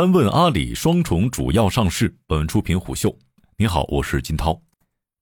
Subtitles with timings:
[0.00, 2.16] 三问阿里双重主要上市。
[2.26, 3.14] 本文出品虎嗅。
[3.58, 4.58] 你好，我是金涛。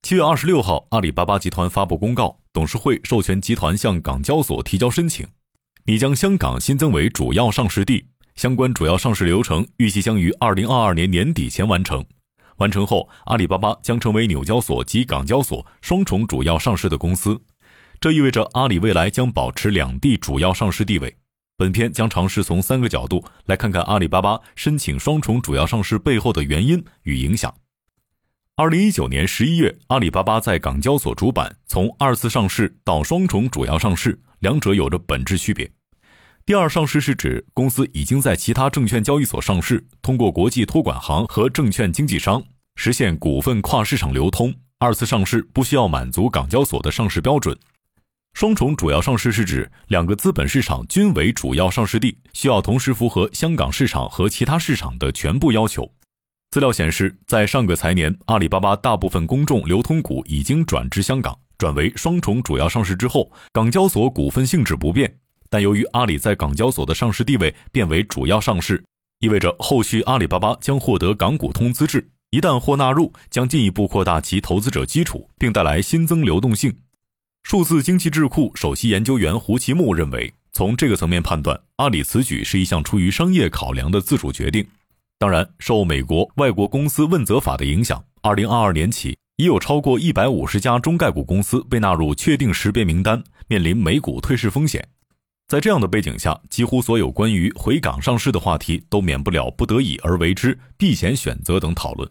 [0.03, 5.27] 七月二十六号，阿里巴巴集团发布公告，董事会授权集团向港交所提交申请，
[5.87, 8.07] 拟将香港新增为主要上市地。
[8.37, 12.05] 相关主要上市流程预计将于二零二二年年底前完成。
[12.59, 17.43] 完成后，阿里巴巴将成为纽交所及港交所双重主要上市的公司。
[18.01, 21.17] 这意味着阿里未来将保持两地主要上市地位。
[21.59, 27.53] 本片将尝试从三个角度来看看阿里巴巴申请双重主要上市背后的原因与影响。
[28.55, 35.69] 二零一九年十一月，阿里巴巴在港交所主板从二次上市到双重主要上市，两者有着本质区别。
[36.47, 42.41] 第二上市是指公司已经在其他证券交易所上市，通过国际托管行和证券经纪商
[42.77, 44.55] 实现股份跨市场流通。
[44.79, 47.59] 二次上市不需要满足港交所的上市标准。
[48.39, 55.91] 双重主要上市是指两个资本市场均为主要上市地，需要同时符合香港市场和其他市场的全部要求。
[56.53, 65.13] 资料显示，在上个财年，阿里巴巴大部分公众流通股已经转至香港，转为双重主要上市之后，港交所股份性质不变。
[65.51, 68.85] 但由于阿里在港交所的上市地位变为主要上市，
[69.19, 76.73] 意味着后续阿里巴巴将获得港股通资质，一旦获纳入，将进一步扩大其投资者基础，并带来新增流动性。
[77.49, 84.63] 数字经济智库首席研究员胡奇木认为，从这个层面判断，阿里此举是一项出于商业考量的自主决定。
[85.19, 94.87] 当然，受美国外国公司问责法的影响，二零二二年起，已有超过一百五十家中概股公司被纳入确定识别名单，面临美股退市风险。
[95.47, 102.07] 在这样的背景下，几乎所有关于回港上市的话题都免不了不得已而为之、避险选择等讨论。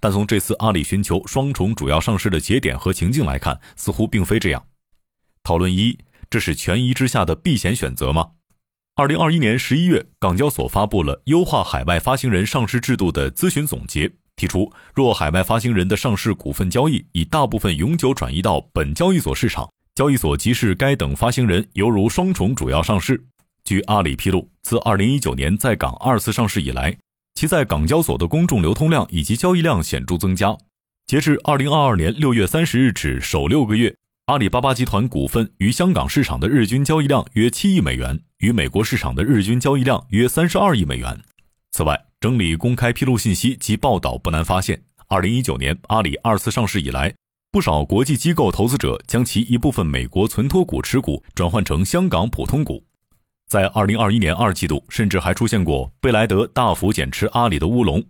[0.00, 4.62] 但从这次阿里寻求双重主要上市的节点和情境来看，似乎并非这样。
[5.44, 5.98] 讨论一：
[6.30, 8.30] 这是权宜之下的避险选择吗？
[8.94, 23.24] 二零二一年十一月，港交所发布了优化海外发行人上市制度的咨询总结，提出，若海外发行人的上市股份交易已大部分永久转移到本交易所市场，交易所即视该等发行人犹如双重主要上市。
[23.64, 26.96] 据阿里披露，自二零一九年在港二次上市以来，
[27.34, 30.56] 其在港交所的公众流通量以及交易量显著增加。
[31.06, 33.96] 截至二零二二年六月三十日止首六个月。
[34.26, 41.20] 阿里巴巴集团股份于香港市场的日均交易量约七亿美元，与美国市场的日均交易量约三十二亿美元。
[41.72, 47.12] 此外，整理公开披露信息及报道不难发现，二零一九年阿里二次上市以来，
[47.50, 52.84] 不少国际机构投资者将其一部分美国存托股持股转换成香港普通股。
[53.48, 58.00] 在二零二一年二季度，甚至还出现过贝莱德大幅减持阿里的乌龙。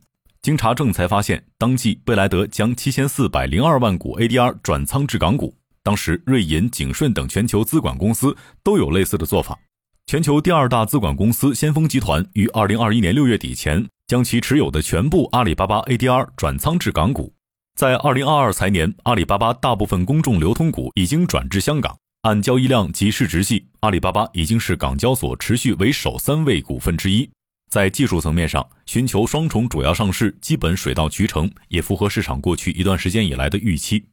[0.43, 5.57] 经查证才发现，当季贝莱德将七千四百零二万股 ADR 转仓至港股。
[5.85, 9.59] 当时，瑞银、景顺等全球资管公司都有类似的做法。
[10.07, 17.33] 全球第二大资管公司先锋集团于二零二一年六月底前，将其持有的全部阿里巴巴 ADR 转仓至港股。
[17.75, 21.97] 在二零二二财年，阿里巴巴大部分公众流通股已经转至香港。
[22.23, 27.29] 按交易量及市值计，阿里巴巴已经是港交所持续为首三位股份之一。
[27.71, 34.05] 在技术层面上，寻求双重主要上市基本水到渠成，也符合市场过去一段时间以来的预期。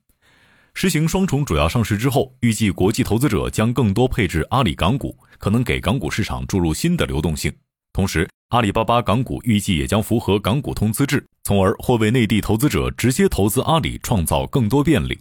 [0.82, 7.54] 实行双重主要上市之后，预计国际投资者将更多配置阿里港股，可能给港股市场注入新的流动性。
[7.92, 15.20] 同时，阿里巴巴港股预计也将符合港股通资质，从而或为内地投资者直接投资阿里创造更多便利。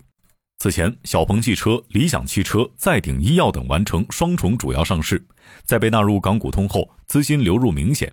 [0.61, 5.27] 此前，小鹏汽车、理想汽车、再鼎医药等完成双重主要上市，
[5.65, 8.13] 在被纳入港股通后，资金流入明显，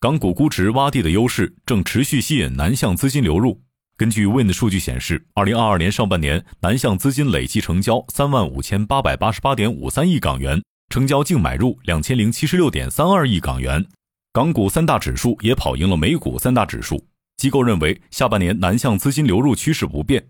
[0.00, 3.60] 港股估值洼地的优势正持续吸引南向资金流入。
[3.98, 13.84] 根据 Wind 数据显示，二零二二年上半年南向资金累计成交三万五千八百八十八点五三亿港元，成交净买入两千零七十六点三二亿港元。
[14.32, 17.08] 港股三大指数也跑赢了美股三大指数。
[17.38, 20.28] 机构认为，下半年南向资金流入趋势不变。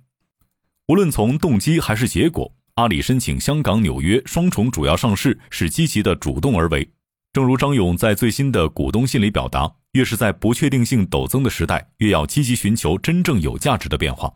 [0.87, 6.89] 无论从动机还是结果，阿里申请香港、纽约双重主要上市是积极的主动而为。
[7.33, 9.75] 正如张勇在最新的股东信里表达。
[9.93, 14.33] 越是在不确定性陡增的时代，越要积极寻求真正有价值的变化。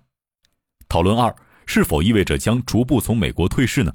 [0.88, 1.32] 讨论二：
[1.66, 3.92] 是否意味着将逐步从美国退市呢？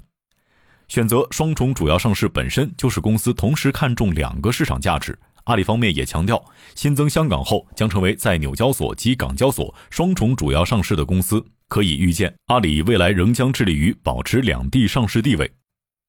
[0.88, 5.18] 选择双重主要上市本身就是公司同时看重两个市场价值。
[5.46, 6.42] 阿里方面也强调，
[6.76, 11.44] 新增香港后将成为在纽交所及港交所双重主要上市的公司。
[11.68, 15.52] 可以预见，阿里未来仍将致力于保持两地上市地位。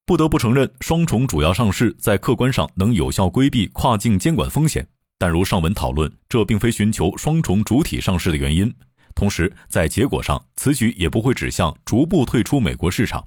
[0.08, 4.88] 不得不承认，双重主要上市在客观上能有效规避跨境监管风险。
[5.18, 8.74] 但如上文讨论，这并非寻求双重主体上市的原因。
[9.14, 13.22] 同时，在结果上，此举也不会指向逐步退出美国市场。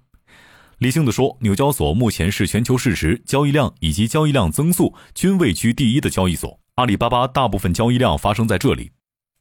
[0.79, 8.89] 理性的说，纽交所目前是全球市值、交易量以及交易量增速均位居第一的交易所，阿里巴巴大部分交易量发生在这里。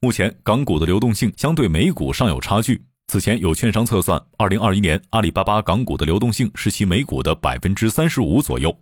[0.03, 2.83] 目前港股的流动性相对美股尚有差距。
[3.11, 8.73] 此前有券商测算，二零二一年阿里巴巴港股的流动性是其美股的百分之三十五左右。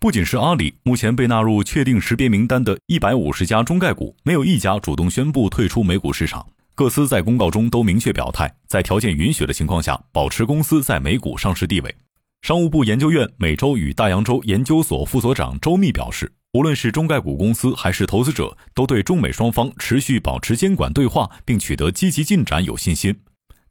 [0.00, 6.44] 不仅是阿里，目前被纳入确定识别名单的一百五十家中概股，没有一家主动宣布退出美股市场。
[6.74, 11.96] 各司在公告中都明确表态，在条件允许的情况下，保持公司在美股上市地位。
[12.40, 23.16] 商务部研究院美洲与大洋洲研究所副所长周密表示，无论是中概股公司还是投资者，都对中美双方持续保持监管对话并取得积极进展有信心。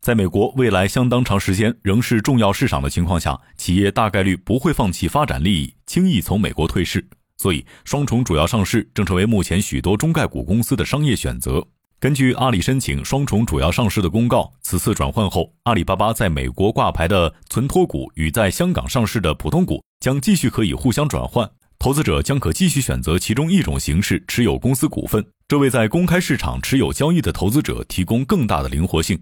[0.02, 7.08] 在美国未来相当长时间仍是重要市场的情况下，企业大概率不会放弃发展利益，轻易从美国退市。
[7.38, 11.64] 所以，双重主要上市正成为目前许多中概股公司的商业选择。
[12.00, 29.22] 根据阿里申请双重主要上市的公告，此次转换后，阿里巴巴在美国挂牌的存托股与在香港上市的普通股将继续可以互相转换，投资者将可继续选择其中一种形式持有公司股份，这为在公开市场持有交易的投资者提供更大的灵活性。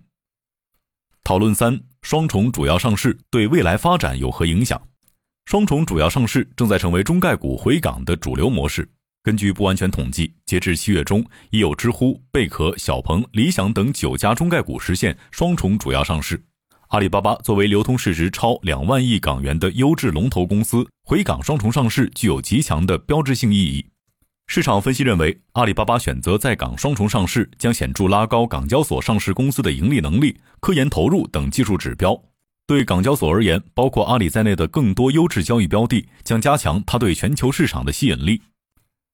[1.23, 4.81] 讨论三：双重主要上市对未来发展有何影响？
[5.45, 8.89] 双重主要上市正在成为中概股回港的主流模式。
[9.21, 16.41] 根据不完全统计，截至七月中，已有知乎、贝壳、小鹏、理想等九家中概股实现双重主要上市。
[16.87, 23.85] 阿里巴巴作为流通市值超两万亿港元的优质龙头公司，回港双重上市具有极强的标志性意义。
[24.51, 32.19] 市场分析认为，阿里巴巴选择在港双重上市，将显著拉高港交所上市公司的盈利能力、科研投入等技术指标。
[32.65, 38.41] 对港交所而言，包括阿里在内的更多优质交易标的，将加强它对全球市场的吸引力。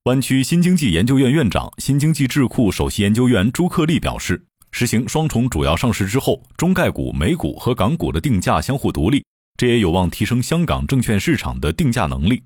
[0.06, 4.42] 湾区新经济研究院院长、新经济智库首席研究员朱克利表示，
[4.72, 9.22] 实行双重主要上市之后，中概股、美股和港股的定价相互独立，
[9.58, 12.42] 这也有望提升香港证券市场的定价能力。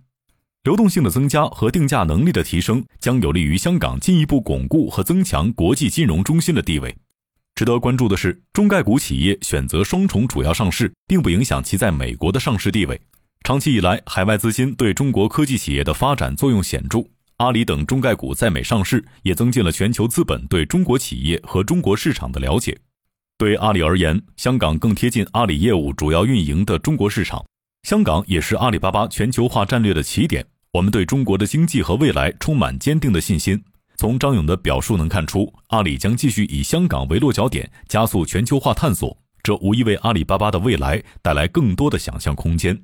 [0.64, 6.94] 流动性的增加和定价能力的提升，将有利于香港进一步巩固和增强国际金融中心的地位。
[7.56, 13.00] 值得关注的是，中概股企业选择双重主要上市，并不影响其在美国的上市地位。
[13.46, 17.00] 长期以来，海外资金对中国科技企业的发展作用显著。
[17.38, 22.78] 阿里等中概股在美上市，也增进了全球资本对中国企业和中国市场的了解。
[23.38, 27.46] 对阿里而言，香港更贴近阿里业务主要运营的中国市场，
[27.90, 30.46] 香港也是阿里巴巴全球化战略的起点。
[30.74, 33.64] 我们对中国的经济和未来充满坚定的信心。
[33.98, 42.80] 从张勇的表述能看出，阿里将继续以香港为落脚点，加速全球化探索，这无疑为阿里巴巴的未来带来更多的想象空间。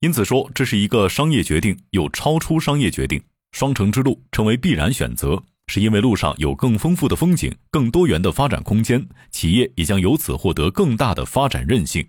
[0.00, 3.22] 因此说，这是一个商业决定，又超出商业决定。
[3.52, 12.04] 双城之路成为必然选择，是因为路上有更丰富的风景、更多元的发展空间，企业也将由此获得更大的发展韧性。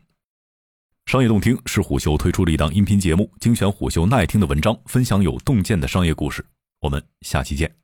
[1.12, 6.42] 商业洞听是虎嗅推出的一档音频节目，精选虎嗅耐听的文章，分享有洞见的商业故事。
[6.80, 7.81] 我们下期见。